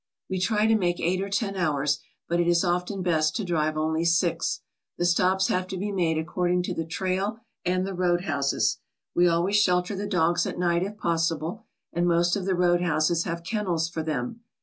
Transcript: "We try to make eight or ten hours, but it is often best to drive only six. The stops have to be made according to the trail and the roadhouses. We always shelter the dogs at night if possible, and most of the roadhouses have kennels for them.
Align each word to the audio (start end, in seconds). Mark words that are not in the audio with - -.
"We 0.31 0.39
try 0.39 0.65
to 0.65 0.75
make 0.75 0.99
eight 0.99 1.21
or 1.21 1.29
ten 1.29 1.55
hours, 1.55 1.99
but 2.27 2.39
it 2.39 2.47
is 2.47 2.63
often 2.63 3.03
best 3.03 3.35
to 3.35 3.43
drive 3.45 3.77
only 3.77 4.03
six. 4.03 4.61
The 4.97 5.05
stops 5.05 5.47
have 5.49 5.67
to 5.67 5.77
be 5.77 5.91
made 5.91 6.17
according 6.17 6.63
to 6.63 6.73
the 6.73 6.87
trail 6.87 7.37
and 7.63 7.85
the 7.85 7.93
roadhouses. 7.93 8.79
We 9.13 9.27
always 9.27 9.57
shelter 9.57 9.95
the 9.95 10.07
dogs 10.07 10.47
at 10.47 10.57
night 10.57 10.81
if 10.81 10.97
possible, 10.97 11.65
and 11.93 12.07
most 12.07 12.35
of 12.35 12.45
the 12.45 12.55
roadhouses 12.55 13.25
have 13.25 13.43
kennels 13.43 13.89
for 13.89 14.01
them. 14.01 14.39